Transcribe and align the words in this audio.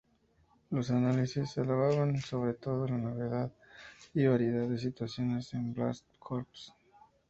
Los 0.71 0.89
análisis 0.89 1.59
alababan 1.59 2.17
sobre 2.19 2.55
todo 2.55 2.87
la 2.87 2.97
novedad 2.97 3.51
y 4.15 4.25
variedad 4.25 4.67
de 4.67 4.79
situaciones 4.79 5.53
en 5.53 5.75
Blast 5.75 6.07
Corps. 6.17 6.73